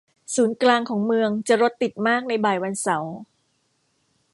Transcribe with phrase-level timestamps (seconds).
[0.35, 3.13] ศูนย์กลางของเมืองจะรถติดมากในบ่ายวันเสาร์